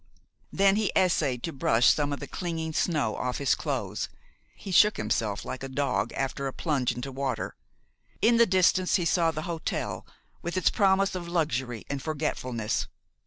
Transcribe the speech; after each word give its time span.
Then 0.51 0.77
he 0.77 0.91
essayed 0.97 1.43
to 1.43 1.53
brush 1.53 1.93
some 1.93 2.11
of 2.11 2.19
the 2.19 2.25
clinging 2.25 2.73
snow 2.73 3.15
off 3.17 3.37
his 3.37 3.53
clothes. 3.53 4.09
He 4.55 4.71
shook 4.71 4.97
himself 4.97 5.45
like 5.45 5.61
a 5.61 5.69
dog 5.69 6.11
after 6.13 6.47
a 6.47 6.53
plunge 6.53 6.91
into 6.91 7.11
water. 7.11 7.55
In 8.19 8.37
the 8.37 8.47
distance 8.47 8.95
he 8.95 9.05
saw 9.05 9.29
the 9.29 9.43
hotel, 9.43 10.07
with 10.41 10.57
its 10.57 10.71
promise 10.71 11.13
of 11.13 11.27
luxury 11.27 11.85
and 11.87 12.01
forgetfulness. 12.01 12.87